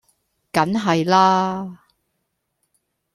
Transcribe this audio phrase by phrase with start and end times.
[0.51, 1.81] 梗係啦